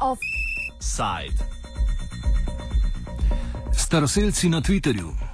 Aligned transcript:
Offside. 0.00 1.44
Staroseljci 3.76 4.48
na 4.48 4.60
Twitterju. 4.60 5.29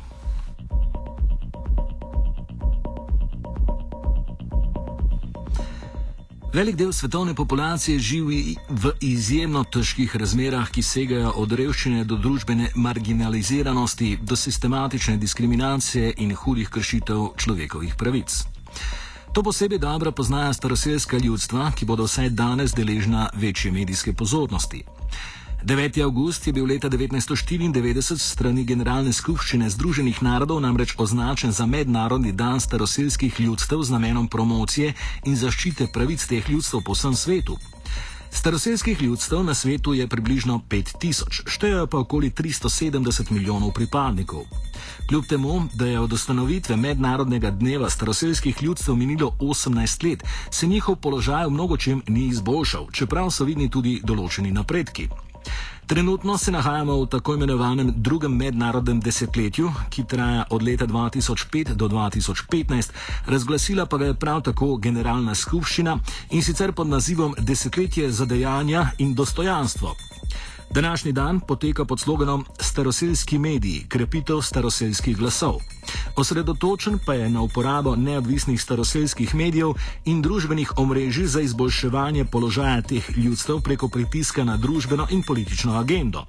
Velik 6.56 6.76
del 6.76 6.92
svetovne 6.92 7.34
populacije 7.34 7.98
živi 7.98 8.56
v 8.68 8.90
izjemno 9.00 9.64
težkih 9.64 10.16
razmerah, 10.16 10.70
ki 10.72 10.82
segajo 10.82 11.34
od 11.36 11.52
revščine 11.52 12.04
do 12.08 12.16
družbene 12.16 12.70
marginaliziranosti, 12.74 14.14
do 14.22 14.36
sistematične 14.36 15.18
diskriminacije 15.20 16.14
in 16.16 16.32
hudih 16.34 16.70
kršitev 16.72 17.26
človekovih 17.36 17.94
pravic. 17.98 18.38
To 19.32 19.42
posebej 19.42 19.78
dobro 19.78 20.12
poznajo 20.12 20.54
staroseljska 20.56 21.18
ljudstva, 21.18 21.72
ki 21.76 21.84
bodo 21.84 22.08
vsaj 22.08 22.30
danes 22.30 22.72
deležna 22.72 23.28
večje 23.34 23.72
medijske 23.72 24.12
pozornosti. 24.12 24.84
9. 25.64 26.02
august 26.02 26.46
je 26.46 26.52
bil 26.52 26.66
leta 26.66 26.88
1994 26.88 28.18
strani 28.18 28.64
Generalne 28.64 29.12
skupščine 29.12 29.70
Združenih 29.70 30.22
narodov 30.22 30.60
namreč 30.60 30.94
označen 30.98 31.52
za 31.52 31.66
mednarodni 31.66 32.32
dan 32.32 32.60
staroseljskih 32.60 33.40
ljudstev 33.40 33.82
z 33.82 33.90
namenom 33.90 34.28
promocije 34.28 34.92
in 35.24 35.36
zaščite 35.36 35.86
pravic 35.92 36.26
teh 36.26 36.50
ljudstev 36.50 36.80
po 36.84 36.92
vsem 36.92 37.16
svetu. 37.16 37.58
Staroseljskih 38.30 39.02
ljudstev 39.02 39.44
na 39.44 39.54
svetu 39.54 39.94
je 39.94 40.06
približno 40.06 40.60
5000, 40.68 41.42
štejejo 41.46 41.86
pa 41.86 41.98
okoli 41.98 42.30
370 42.30 43.30
milijonov 43.30 43.72
pripadnikov. 43.72 44.44
Kljub 45.08 45.24
temu, 45.26 45.68
da 45.74 45.86
je 45.86 46.00
od 46.00 46.12
ustanovitve 46.12 46.76
mednarodnega 46.76 47.50
dneva 47.50 47.90
staroseljskih 47.90 48.62
ljudstev 48.62 48.96
minilo 48.96 49.30
18 49.40 50.04
let, 50.04 50.24
se 50.50 50.66
njihov 50.66 50.96
položaj 50.96 51.46
v 51.46 51.50
mnogočem 51.50 52.02
ni 52.08 52.26
izboljšal, 52.26 52.90
čeprav 52.92 53.30
so 53.30 53.44
vidni 53.44 53.70
tudi 53.70 54.00
določeni 54.04 54.52
napredki. 54.52 55.08
Trenutno 55.86 56.38
se 56.38 56.50
nahajamo 56.50 56.96
v 57.02 57.06
tako 57.06 57.34
imenovanem 57.34 57.92
drugem 57.96 58.32
mednarodnem 58.36 59.00
desetletju, 59.00 59.70
ki 59.90 60.04
traja 60.04 60.44
od 60.50 60.62
leta 60.62 60.86
2005 60.86 61.74
do 61.74 61.88
2015, 61.88 62.90
razglasila 63.26 63.86
pa 63.86 63.96
ga 63.96 64.10
je 64.10 64.14
prav 64.14 64.42
tako 64.42 64.76
Generalna 64.76 65.34
skupščina 65.34 65.98
in 66.30 66.42
sicer 66.42 66.72
pod 66.72 66.86
nazivom 66.86 67.34
Desetletje 67.38 68.10
za 68.10 68.24
dejanja 68.24 68.90
in 68.98 69.14
dostojanstvo. 69.14 70.05
Današnji 70.76 71.12
dan 71.12 71.40
poteka 71.40 71.84
pod 71.84 72.00
sloganom 72.00 72.44
Staroseljski 72.60 73.38
mediji, 73.38 73.84
krepitev 73.88 74.40
staroseljskih 74.42 75.16
glasov. 75.16 75.54
Osredotočen 76.16 76.98
pa 77.06 77.14
je 77.14 77.30
na 77.30 77.40
uporabo 77.40 77.96
neodvisnih 77.96 78.62
staroseljskih 78.62 79.34
medijev 79.34 79.72
in 80.04 80.22
družbenih 80.22 80.72
omrežij 80.76 81.26
za 81.26 81.40
izboljševanje 81.40 82.24
položaja 82.24 82.82
teh 82.82 83.18
ljudstev 83.18 83.60
preko 83.60 83.88
pritiska 83.88 84.44
na 84.44 84.56
družbeno 84.56 85.06
in 85.10 85.22
politično 85.22 85.78
agendo. 85.78 86.26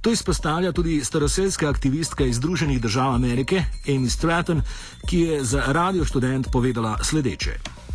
To 0.00 0.10
izpostavlja 0.10 0.72
tudi 0.72 1.04
staroseljska 1.04 1.68
aktivistka 1.68 2.24
iz 2.24 2.36
Združenih 2.36 2.80
držav 2.80 3.14
Amerike, 3.14 3.64
Amy 3.86 4.08
Stratton, 4.08 4.62
ki 5.06 5.20
je 5.20 5.44
za 5.44 5.62
Radio 5.66 6.04
Student 6.04 6.46
povedala 6.52 6.98
sledeče. 7.02 7.85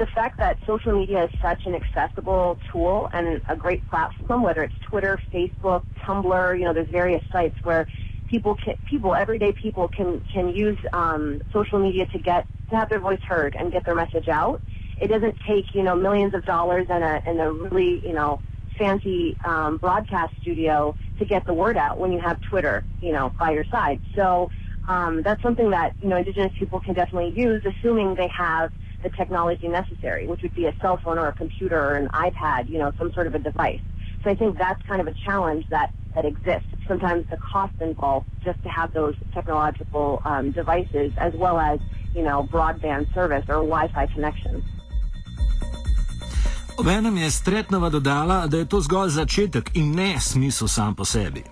The 0.00 0.06
fact 0.06 0.38
that 0.38 0.56
social 0.66 0.98
media 0.98 1.24
is 1.24 1.30
such 1.42 1.66
an 1.66 1.74
accessible 1.74 2.58
tool 2.72 3.10
and 3.12 3.42
a 3.50 3.54
great 3.54 3.86
platform, 3.90 4.42
whether 4.42 4.62
it's 4.62 4.74
Twitter, 4.88 5.20
Facebook, 5.32 5.82
Tumblr, 6.02 6.58
you 6.58 6.64
know, 6.64 6.72
there's 6.72 6.88
various 6.88 7.22
sites 7.30 7.54
where 7.64 7.86
people 8.26 8.54
can, 8.54 8.76
people, 8.88 9.14
everyday 9.14 9.52
people 9.52 9.88
can, 9.88 10.22
can 10.32 10.48
use 10.48 10.78
um, 10.94 11.42
social 11.52 11.78
media 11.78 12.06
to 12.06 12.18
get, 12.18 12.46
to 12.70 12.76
have 12.76 12.88
their 12.88 12.98
voice 12.98 13.20
heard 13.28 13.54
and 13.54 13.70
get 13.70 13.84
their 13.84 13.94
message 13.94 14.26
out. 14.26 14.62
It 14.98 15.08
doesn't 15.08 15.36
take, 15.46 15.74
you 15.74 15.82
know, 15.82 15.94
millions 15.94 16.32
of 16.32 16.46
dollars 16.46 16.86
and 16.88 17.04
a, 17.04 17.22
and 17.26 17.38
a 17.38 17.52
really, 17.52 18.00
you 18.06 18.14
know, 18.14 18.40
fancy 18.78 19.36
um, 19.44 19.76
broadcast 19.76 20.32
studio 20.40 20.96
to 21.18 21.26
get 21.26 21.44
the 21.44 21.52
word 21.52 21.76
out 21.76 21.98
when 21.98 22.10
you 22.10 22.20
have 22.20 22.40
Twitter, 22.40 22.84
you 23.02 23.12
know, 23.12 23.34
by 23.38 23.50
your 23.50 23.64
side. 23.64 24.00
So 24.14 24.50
um, 24.88 25.20
that's 25.20 25.42
something 25.42 25.68
that, 25.70 25.94
you 26.00 26.08
know, 26.08 26.16
Indigenous 26.16 26.52
people 26.58 26.80
can 26.80 26.94
definitely 26.94 27.38
use, 27.38 27.62
assuming 27.66 28.14
they 28.14 28.28
have 28.28 28.72
the 29.02 29.10
technology 29.10 29.68
necessary, 29.68 30.26
which 30.26 30.42
would 30.42 30.54
be 30.54 30.66
a 30.66 30.74
cell 30.80 30.96
phone 31.02 31.18
or 31.18 31.28
a 31.28 31.32
computer 31.32 31.78
or 31.78 31.94
an 31.96 32.08
iPad, 32.08 32.68
you 32.68 32.78
know, 32.78 32.92
some 32.98 33.12
sort 33.12 33.26
of 33.26 33.34
a 33.34 33.38
device. 33.38 33.80
So 34.22 34.30
I 34.30 34.34
think 34.34 34.58
that's 34.58 34.82
kind 34.86 35.00
of 35.00 35.06
a 35.06 35.14
challenge 35.24 35.66
that, 35.70 35.92
that 36.14 36.24
exists. 36.24 36.68
Sometimes 36.86 37.28
the 37.30 37.38
cost 37.38 37.72
involved 37.80 38.26
just 38.44 38.62
to 38.62 38.68
have 38.68 38.92
those 38.92 39.14
technological 39.32 40.20
um, 40.24 40.50
devices 40.50 41.12
as 41.16 41.32
well 41.34 41.58
as, 41.58 41.80
you 42.14 42.22
know, 42.22 42.48
broadband 42.52 43.12
service 43.14 43.44
or 43.48 43.64
Wi-Fi 43.64 44.06
connection. 44.06 44.62
Obenem 46.76 47.16
je 47.16 47.30
Stretnova 47.30 47.90
dodala, 47.90 48.46
da 48.46 48.56
je 48.56 48.64
to 48.64 48.80
zgolj 48.80 49.10
začetek 49.10 49.70
in 49.74 49.92
ne 49.94 50.16
smisel 50.20 50.68
sam 50.68 50.94
po 50.94 51.04
sebi. 51.04 51.44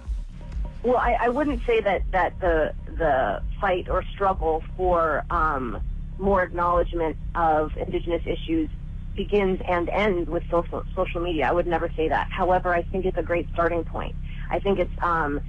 Well, 0.82 0.96
I, 0.96 1.26
I 1.26 1.28
wouldn't 1.28 1.60
say 1.66 1.80
that, 1.80 2.02
that 2.12 2.32
the, 2.40 2.72
the 2.98 3.42
fight 3.60 3.88
or 3.90 4.02
struggle 4.14 4.62
for 4.76 5.24
um, 5.30 5.76
more 6.18 6.42
acknowledgement 6.42 7.16
of 7.34 7.76
Indigenous 7.76 8.22
issues 8.26 8.70
begins 9.16 9.60
and 9.66 9.88
ends 9.88 10.28
with 10.28 10.42
social, 10.50 10.84
social 10.94 11.20
media. 11.20 11.48
I 11.48 11.52
would 11.52 11.66
never 11.66 11.90
say 11.96 12.08
that. 12.08 12.28
However, 12.30 12.74
I 12.74 12.82
think 12.82 13.04
it's 13.04 13.18
a 13.18 13.22
great 13.22 13.48
starting 13.52 13.84
point. 13.84 14.14
I 14.50 14.60
think 14.60 14.78
it's 14.78 14.92
um, 15.02 15.40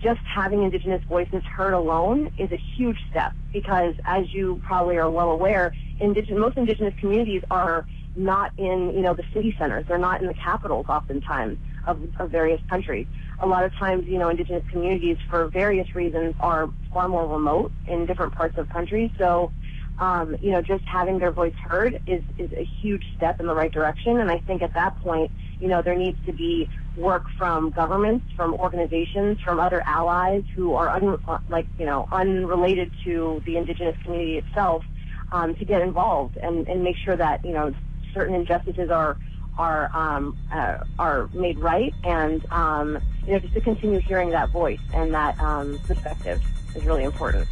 just 0.00 0.20
having 0.24 0.62
Indigenous 0.62 1.02
voices 1.04 1.42
heard 1.44 1.74
alone 1.74 2.32
is 2.38 2.50
a 2.52 2.56
huge 2.56 2.98
step 3.10 3.32
because, 3.52 3.94
as 4.04 4.32
you 4.32 4.60
probably 4.64 4.96
are 4.96 5.10
well 5.10 5.30
aware, 5.30 5.74
indigenous, 6.00 6.38
most 6.38 6.56
Indigenous 6.56 6.94
communities 7.00 7.42
are 7.50 7.86
not 8.16 8.52
in 8.56 8.92
you 8.94 9.00
know 9.00 9.14
the 9.14 9.24
city 9.32 9.54
centers. 9.58 9.84
They're 9.86 9.98
not 9.98 10.20
in 10.20 10.26
the 10.26 10.34
capitals, 10.34 10.86
oftentimes 10.88 11.58
of, 11.86 12.00
of 12.18 12.30
various 12.30 12.60
countries. 12.68 13.06
A 13.40 13.46
lot 13.46 13.64
of 13.64 13.72
times, 13.74 14.06
you 14.06 14.18
know, 14.18 14.28
Indigenous 14.28 14.64
communities, 14.70 15.16
for 15.28 15.48
various 15.48 15.94
reasons, 15.94 16.34
are 16.40 16.68
far 16.92 17.08
more 17.08 17.26
remote 17.26 17.72
in 17.86 18.06
different 18.06 18.34
parts 18.34 18.58
of 18.58 18.68
countries. 18.68 19.10
So 19.18 19.52
um, 19.98 20.36
you 20.40 20.50
know, 20.52 20.62
just 20.62 20.84
having 20.84 21.18
their 21.18 21.32
voice 21.32 21.54
heard 21.54 22.00
is, 22.06 22.22
is 22.38 22.52
a 22.52 22.64
huge 22.64 23.04
step 23.16 23.40
in 23.40 23.46
the 23.46 23.54
right 23.54 23.72
direction. 23.72 24.20
And 24.20 24.30
I 24.30 24.38
think 24.38 24.62
at 24.62 24.74
that 24.74 24.98
point, 25.00 25.30
you 25.60 25.68
know, 25.68 25.82
there 25.82 25.96
needs 25.96 26.18
to 26.26 26.32
be 26.32 26.68
work 26.96 27.26
from 27.36 27.70
governments, 27.70 28.26
from 28.36 28.54
organizations, 28.54 29.38
from 29.40 29.58
other 29.58 29.82
allies 29.86 30.44
who 30.54 30.74
are 30.74 30.88
un, 30.88 31.18
like, 31.48 31.66
you 31.78 31.86
know, 31.86 32.08
unrelated 32.12 32.92
to 33.04 33.42
the 33.44 33.56
indigenous 33.56 33.96
community 34.02 34.38
itself 34.38 34.84
um, 35.32 35.54
to 35.56 35.64
get 35.64 35.82
involved 35.82 36.36
and, 36.36 36.68
and 36.68 36.82
make 36.82 36.96
sure 36.96 37.16
that, 37.16 37.44
you 37.44 37.52
know, 37.52 37.74
certain 38.14 38.34
injustices 38.34 38.90
are 38.90 39.16
are 39.58 39.90
um, 39.92 40.36
uh, 40.52 40.78
are 40.98 41.28
made 41.34 41.58
right, 41.58 41.92
and 42.04 42.46
um, 42.52 42.98
you 43.26 43.32
know, 43.32 43.38
just 43.40 43.54
to 43.54 43.60
continue 43.60 43.98
hearing 43.98 44.30
that 44.30 44.50
voice 44.50 44.80
and 44.94 45.12
that 45.12 45.38
um, 45.40 45.78
perspective 45.86 46.40
is 46.74 46.84
really 46.84 47.02
important. 47.04 47.46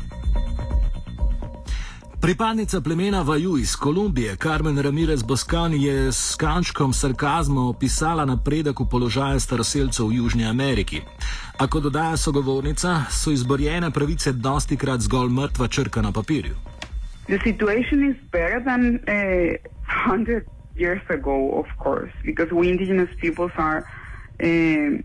Pripadnica 2.21 2.81
plemena 2.81 3.23
Vaju 3.23 3.57
iz 3.59 3.77
Kolumbije, 3.77 4.37
Carmen 4.37 4.79
Ramirez 4.79 5.23
Boscan, 5.23 5.73
je 5.75 6.13
s 6.13 6.37
kančkom 6.37 6.93
sarkazma 6.93 7.69
opisala 7.69 8.25
napredek 8.25 8.81
v 8.81 8.87
položaju 8.91 9.41
staroseljcev 9.41 10.07
v 10.07 10.15
Južni 10.15 10.47
Ameriki. 10.47 11.01
A 11.59 11.67
kot 11.67 11.83
dodaja 11.83 12.17
sogovornica, 12.17 13.05
so 13.11 13.31
izborjene 13.31 13.91
pravice 13.91 14.33
dosti 14.33 14.77
krat 14.77 15.01
zgolj 15.01 15.31
mrtva 15.31 15.69
črka 15.69 16.03
na 16.03 16.13
papirju. 16.13 16.55
The 17.27 17.39
situation 17.45 18.11
is 18.11 18.17
better 18.33 18.65
than 18.65 19.01
a 19.09 19.51
uh, 19.51 19.57
hundred 20.07 20.45
years 20.77 21.03
ago, 21.09 21.51
of 21.61 21.67
course, 21.85 22.13
because 22.25 22.51
we 22.53 22.71
indigenous 22.71 23.11
peoples 23.21 23.53
are, 23.57 23.83
uh, 24.43 25.03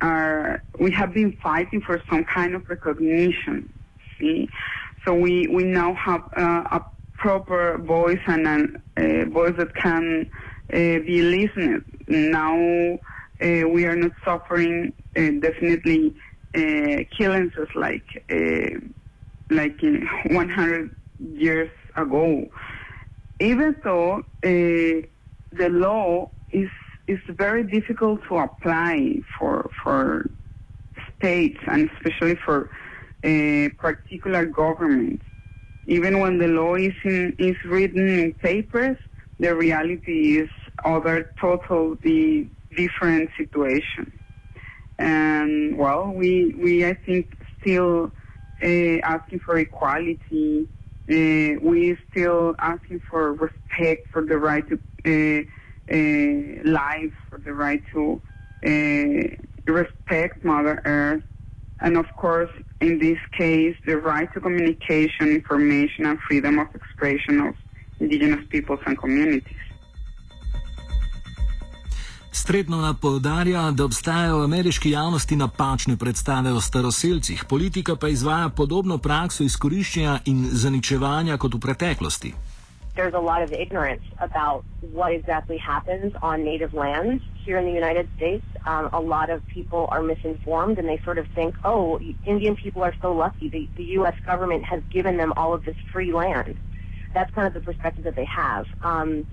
are 0.00 0.62
we 0.80 0.90
have 0.90 1.12
been 1.14 1.32
fighting 1.42 1.80
for 1.86 2.02
some 2.10 2.24
kind 2.34 2.54
of 2.54 2.62
recognition. 2.68 3.68
See? 4.18 4.48
So 5.04 5.14
we, 5.14 5.46
we 5.48 5.64
now 5.64 5.94
have 5.94 6.22
uh, 6.36 6.64
a 6.78 6.84
proper 7.16 7.78
voice 7.78 8.20
and 8.26 8.78
a, 8.96 9.24
voice 9.24 9.54
that 9.58 9.74
can 9.74 10.28
uh, 10.72 10.76
be 10.76 11.22
listened. 11.22 11.84
Now 12.06 12.56
uh, 13.40 13.68
we 13.68 13.84
are 13.86 13.96
not 13.96 14.12
suffering 14.24 14.92
uh, 15.16 15.20
definitely 15.40 16.14
uh, 16.54 17.04
killings 17.16 17.52
like 17.74 18.24
like 19.50 19.80
100 19.80 20.90
years 21.34 21.70
ago. 21.96 22.46
Even 23.40 23.76
though 23.82 24.22
the 24.42 25.04
law 25.52 26.28
is 26.50 26.70
is 27.06 27.18
very 27.28 27.64
difficult 27.64 28.20
to 28.28 28.36
apply 28.38 29.14
for 29.38 29.70
for 29.82 30.28
states 31.16 31.58
and 31.66 31.90
especially 31.96 32.34
for 32.44 32.68
a 33.22 33.70
particular 33.70 34.46
government. 34.46 35.22
Even 35.86 36.20
when 36.20 36.38
the 36.38 36.48
law 36.48 36.74
is, 36.74 36.92
in, 37.04 37.34
is 37.38 37.56
written 37.64 38.08
in 38.08 38.32
papers, 38.34 38.96
the 39.40 39.54
reality 39.54 40.38
is 40.38 40.50
other 40.84 41.32
totally 41.40 42.50
different 42.76 43.30
situation. 43.36 44.12
And 44.98 45.78
well, 45.78 46.10
we, 46.10 46.54
we 46.60 46.84
I 46.84 46.94
think 46.94 47.36
still 47.60 48.12
uh, 48.62 48.98
asking 49.04 49.40
for 49.40 49.56
equality. 49.58 50.66
Uh, 51.10 51.56
we 51.62 51.96
still 52.10 52.54
asking 52.58 53.00
for 53.08 53.32
respect 53.32 54.08
for 54.12 54.22
the 54.24 54.36
right 54.36 54.64
to 54.68 54.78
uh, 55.06 56.70
life, 56.70 57.12
for 57.30 57.38
the 57.38 57.54
right 57.54 57.82
to 57.94 58.20
respect 59.66 60.44
Mother 60.44 60.82
Earth, 60.84 61.22
and 61.80 61.96
of 61.96 62.06
course, 62.16 62.50
in 62.80 62.98
this 62.98 63.18
case, 63.36 63.76
the 63.86 63.96
right 63.96 64.32
to 64.34 64.40
communication, 64.40 65.28
information, 65.28 66.06
and 66.06 66.18
freedom 66.20 66.58
of 66.58 66.68
expression 66.74 67.40
of 67.40 67.54
indigenous 68.00 68.44
peoples 68.50 68.80
and 68.86 68.98
communities. 68.98 69.62
Stretnona 72.32 72.94
povdarja, 72.94 73.70
da 73.70 73.84
obstajajo 73.84 74.38
v 74.38 74.44
ameriški 74.44 74.90
javnosti 74.90 75.36
napačne 75.36 75.96
predstave 75.96 76.52
o 76.52 76.60
staroseljcih, 76.60 77.44
politika 77.48 77.96
pa 77.96 78.08
izvaja 78.08 78.48
podobno 78.48 78.98
prakso 78.98 79.44
izkoriščanja 79.44 80.18
in 80.24 80.44
zaničevanja 80.52 81.36
kot 81.36 81.54
v 81.54 81.58
preteklosti. 81.58 82.32
There's 82.94 83.14
a 83.14 83.24
lot 83.30 83.42
of 83.42 83.52
ignorance 83.52 84.02
about 84.18 84.64
what 84.94 85.12
exactly 85.12 85.58
happens 85.58 86.12
on 86.22 86.44
native 86.44 86.74
lands 86.74 87.22
here 87.48 87.56
in 87.56 87.64
the 87.64 87.72
United 87.72 88.06
States. 88.14 88.44
Um, 88.66 88.90
a 88.92 89.00
lot 89.00 89.30
of 89.30 89.40
people 89.46 89.88
are 89.90 90.02
misinformed 90.02 90.78
and 90.78 90.86
they 90.86 91.00
sort 91.02 91.16
of 91.16 91.26
think, 91.34 91.54
oh, 91.64 91.98
Indian 92.26 92.54
people 92.56 92.82
are 92.84 92.94
so 93.00 93.14
lucky. 93.14 93.48
The, 93.48 93.70
the 93.74 93.84
U.S. 94.00 94.14
government 94.26 94.64
has 94.64 94.82
given 94.90 95.16
them 95.16 95.32
all 95.34 95.54
of 95.54 95.64
this 95.64 95.76
free 95.90 96.12
land. 96.12 96.58
That's 97.14 97.32
kind 97.32 97.46
of 97.46 97.54
the 97.54 97.60
perspective 97.60 98.04
that 98.04 98.16
they 98.16 98.26
have. 98.26 98.66
Um, 98.82 99.26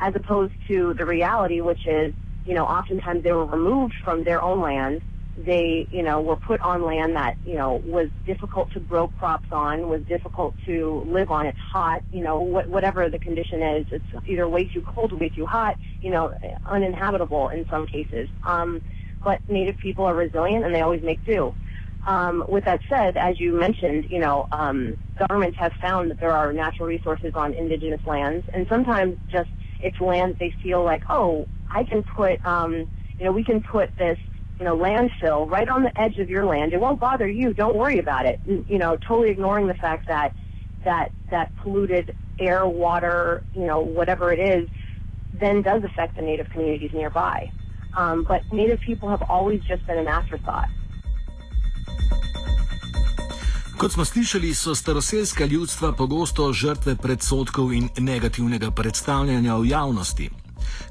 as 0.00 0.14
opposed 0.16 0.54
to 0.68 0.94
the 0.94 1.04
reality, 1.04 1.60
which 1.60 1.86
is 1.86 2.14
you 2.46 2.54
know, 2.54 2.64
oftentimes 2.64 3.22
they 3.22 3.32
were 3.32 3.44
removed 3.44 3.94
from 4.02 4.24
their 4.24 4.40
own 4.40 4.62
land. 4.62 5.02
They, 5.38 5.86
you 5.90 6.02
know, 6.02 6.20
were 6.20 6.36
put 6.36 6.60
on 6.60 6.84
land 6.84 7.14
that, 7.16 7.36
you 7.44 7.54
know, 7.54 7.80
was 7.86 8.08
difficult 8.26 8.72
to 8.72 8.80
grow 8.80 9.06
crops 9.06 9.48
on, 9.52 9.88
was 9.88 10.02
difficult 10.08 10.54
to 10.66 11.04
live 11.06 11.30
on. 11.30 11.46
It's 11.46 11.58
hot, 11.58 12.02
you 12.12 12.22
know, 12.22 12.44
wh- 12.44 12.68
whatever 12.68 13.08
the 13.08 13.18
condition 13.18 13.62
is. 13.62 13.86
It's 13.90 14.04
either 14.26 14.48
way 14.48 14.64
too 14.64 14.82
cold 14.82 15.12
way 15.12 15.28
too 15.28 15.46
hot, 15.46 15.76
you 16.00 16.10
know, 16.10 16.34
uninhabitable 16.66 17.48
in 17.50 17.66
some 17.70 17.86
cases. 17.86 18.28
Um, 18.44 18.82
but 19.24 19.40
Native 19.48 19.78
people 19.78 20.04
are 20.06 20.14
resilient 20.14 20.64
and 20.64 20.74
they 20.74 20.80
always 20.80 21.02
make 21.02 21.24
do. 21.24 21.54
Um, 22.06 22.44
with 22.48 22.64
that 22.64 22.80
said, 22.88 23.16
as 23.16 23.38
you 23.38 23.52
mentioned, 23.52 24.06
you 24.08 24.18
know, 24.18 24.48
um, 24.52 24.96
governments 25.18 25.58
have 25.58 25.72
found 25.80 26.10
that 26.10 26.20
there 26.20 26.32
are 26.32 26.52
natural 26.52 26.88
resources 26.88 27.32
on 27.34 27.52
indigenous 27.54 28.00
lands, 28.06 28.46
and 28.54 28.66
sometimes 28.68 29.18
just 29.30 29.50
it's 29.80 30.00
land 30.00 30.36
they 30.40 30.52
feel 30.62 30.82
like, 30.84 31.02
oh, 31.10 31.46
I 31.70 31.84
can 31.84 32.02
put, 32.02 32.44
um, 32.46 32.74
you 33.18 33.24
know, 33.24 33.32
we 33.32 33.44
can 33.44 33.62
put 33.62 33.90
this, 33.98 34.18
you 34.58 34.64
know, 34.64 34.76
landfill 34.76 35.48
right 35.48 35.68
on 35.68 35.82
the 35.82 36.00
edge 36.00 36.18
of 36.18 36.28
your 36.28 36.44
land. 36.44 36.72
It 36.72 36.80
won't 36.80 37.00
bother 37.00 37.28
you. 37.28 37.54
Don't 37.54 37.76
worry 37.76 37.98
about 37.98 38.26
it. 38.26 38.40
You 38.46 38.78
know, 38.78 38.96
totally 38.96 39.30
ignoring 39.30 39.66
the 39.66 39.74
fact 39.74 40.08
that 40.08 40.34
that 40.84 41.10
that 41.30 41.54
polluted 41.62 42.16
air, 42.38 42.66
water, 42.66 43.44
you 43.54 43.66
know, 43.66 43.80
whatever 43.80 44.32
it 44.32 44.38
is, 44.38 44.68
then 45.40 45.62
does 45.62 45.84
affect 45.84 46.16
the 46.16 46.22
native 46.22 46.48
communities 46.50 46.92
nearby. 46.92 47.50
Um, 47.96 48.24
but 48.24 48.42
native 48.52 48.80
people 48.80 49.08
have 49.08 49.22
always 49.28 49.60
just 49.62 49.86
been 49.86 49.98
an 49.98 50.08
afterthought. 50.08 50.68
Kot 53.78 53.92
smo 53.92 54.04
slišali, 54.04 54.54
so 54.54 54.74
staroseljska 54.74 55.44
ljudstva 55.44 55.92
pogosto 55.92 56.52
žrtve 56.52 56.96
predsotkov 56.96 57.72
in 57.72 57.88
negativnega 57.98 58.70
predstavljanja 58.70 59.54
v 59.54 59.68
javnosti. 59.68 60.30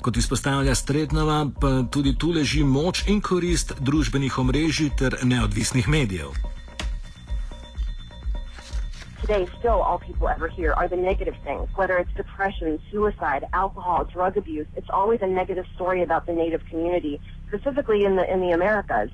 Kot 0.01 0.18
izpostavlja 0.18 0.74
pa 1.62 1.83
tudi 1.91 2.15
tu 2.18 2.31
leži 2.31 2.63
moč 2.63 3.07
in 3.07 3.21
korist 3.21 3.74
družbenih 3.79 4.39
omrežij 4.39 4.89
ter 4.97 5.18
neodvisnih 5.24 5.88
medijev. 5.88 6.35
Today, 9.27 9.47
still, 9.59 9.81
all 9.81 10.00
people 10.00 10.29
ever 10.29 10.47
hear 10.47 10.71
are 10.74 10.88
the 10.88 10.95
negative 10.95 11.35
things, 11.44 11.68
whether 11.75 11.97
it's 11.97 12.13
depression, 12.15 12.79
suicide, 12.89 13.44
alcohol, 13.51 14.06
drug 14.06 14.38
abuse. 14.38 14.68
It's 14.77 14.89
always 14.89 15.19
a 15.21 15.27
negative 15.27 15.65
story 15.75 16.01
about 16.01 16.25
the 16.27 16.33
Native 16.33 16.62
community, 16.69 17.19
specifically 17.50 18.06
in 18.06 18.15
the 18.15 18.31
in 18.31 18.39
the 18.39 18.51
Americas, 18.51 19.09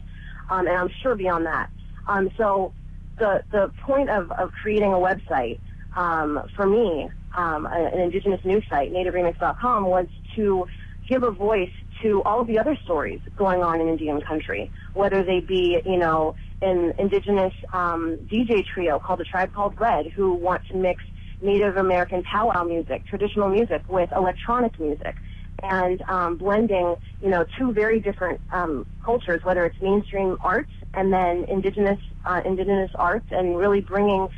um, 0.51 0.67
and 0.67 0.77
I'm 0.77 0.91
sure 1.01 1.15
beyond 1.15 1.47
that. 1.47 1.69
Um, 2.07 2.29
so, 2.37 2.73
the 3.17 3.43
the 3.51 3.71
point 3.81 4.11
of, 4.11 4.31
of 4.33 4.51
creating 4.61 4.93
a 4.93 4.97
website 4.97 5.59
um, 5.95 6.47
for 6.55 6.67
me, 6.67 7.09
um, 7.35 7.65
an 7.65 7.99
Indigenous 7.99 8.43
news 8.43 8.63
site, 8.69 8.91
NativeRemix.com, 8.91 9.85
was 9.85 10.07
to 10.35 10.67
give 11.07 11.23
a 11.23 11.31
voice 11.31 11.71
to 12.01 12.21
all 12.23 12.41
of 12.41 12.47
the 12.47 12.59
other 12.59 12.77
stories 12.83 13.19
going 13.37 13.63
on 13.63 13.79
in 13.81 13.87
Indian 13.87 14.21
country, 14.21 14.71
whether 14.93 15.23
they 15.23 15.39
be, 15.39 15.81
you 15.85 15.97
know, 15.97 16.35
an 16.61 16.93
indigenous 16.97 17.53
um, 17.73 18.17
DJ 18.31 18.65
trio 18.65 18.99
called 18.99 19.19
the 19.19 19.25
Tribe 19.25 19.53
Called 19.53 19.79
Red, 19.79 20.07
who 20.07 20.33
want 20.33 20.61
to 20.67 20.75
mix 20.75 21.03
Native 21.41 21.77
American 21.77 22.23
powwow 22.23 22.63
music, 22.63 23.05
traditional 23.05 23.49
music, 23.49 23.83
with 23.89 24.09
electronic 24.15 24.79
music, 24.79 25.15
and 25.61 26.01
um, 26.07 26.37
blending, 26.37 26.95
you 27.21 27.29
know, 27.29 27.45
two 27.57 27.73
very 27.73 27.99
different 27.99 28.39
um, 28.51 28.85
cultures, 29.03 29.41
whether 29.43 29.65
it's 29.65 29.79
mainstream 29.81 30.37
arts 30.41 30.71
and 30.93 31.11
then 31.11 31.45
indigenous 31.49 31.99
uh, 32.25 32.41
indigenous 32.45 32.91
arts, 32.95 33.25
and 33.31 33.57
really 33.57 33.81
bringing 33.81 34.29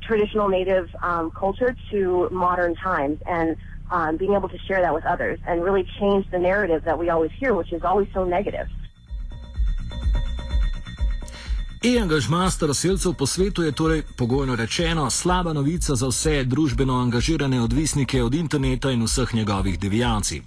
traditional 0.00 0.48
Native 0.48 0.86
um, 1.02 1.30
culture 1.30 1.76
to 1.90 2.28
modern 2.30 2.74
times 2.74 3.18
and 3.26 3.56
um, 3.90 4.16
being 4.16 4.34
able 4.34 4.48
to 4.48 4.58
share 4.66 4.80
that 4.80 4.94
with 4.94 5.04
others 5.04 5.38
and 5.46 5.62
really 5.62 5.84
change 5.98 6.24
the 6.30 6.38
narrative 6.38 6.84
that 6.84 6.98
we 6.98 7.10
always 7.10 7.32
hear, 7.40 7.54
which 7.54 7.72
is 7.72 7.82
always 7.82 8.08
so 8.14 8.24
negative. 8.24 8.68
E-angažma 11.84 12.50
staroseljcev 12.50 13.14
po 13.18 13.26
svetu 13.26 13.62
je 13.62 13.72
torej, 13.72 14.02
pogojno 14.16 14.56
rečeno, 14.56 15.10
slaba 15.10 15.52
novica 15.52 15.94
za 15.94 16.06
vse 16.08 16.44
družbeno 16.44 16.94
angažirane 16.94 17.60
odvisnike 17.60 18.22
od 18.22 18.34
interneta 18.34 18.90
in 18.90 19.02
vseh 19.02 19.34
njegovih 19.34 19.78
devijacij. 19.78 20.42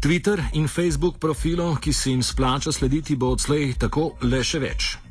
Twitter 0.00 0.42
in 0.52 0.68
Facebook 0.68 1.18
profilov, 1.18 1.76
ki 1.76 1.92
se 1.92 2.10
jim 2.10 2.22
splača 2.22 2.72
slediti, 2.72 3.16
bo 3.16 3.26
odslej 3.26 3.74
tako 3.78 4.10
le 4.22 4.44
še 4.44 4.58
več. 4.58 5.05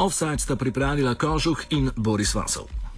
Offside 0.00 0.40
sta 0.40 0.56
pripravila 0.56 1.12
Kožuh 1.12 1.76
in 1.76 1.92
Boris 1.92 2.32
Vasov. 2.32 2.79